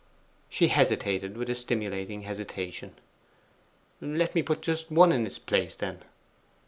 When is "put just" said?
4.41-4.89